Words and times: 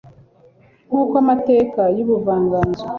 nkuko 0.89 1.13
amateka 1.23 1.81
y'ubuvanganzo 1.95 2.85